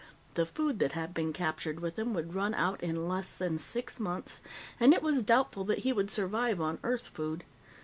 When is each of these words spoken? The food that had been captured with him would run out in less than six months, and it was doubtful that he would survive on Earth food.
The 0.33 0.47
food 0.47 0.79
that 0.79 0.93
had 0.93 1.13
been 1.13 1.31
captured 1.31 1.79
with 1.79 1.99
him 1.99 2.15
would 2.15 2.33
run 2.33 2.55
out 2.55 2.81
in 2.81 3.07
less 3.07 3.35
than 3.35 3.59
six 3.59 3.99
months, 3.99 4.41
and 4.79 4.95
it 4.95 5.03
was 5.03 5.21
doubtful 5.21 5.63
that 5.65 5.79
he 5.85 5.93
would 5.93 6.09
survive 6.09 6.59
on 6.59 6.79
Earth 6.81 7.05
food. 7.09 7.43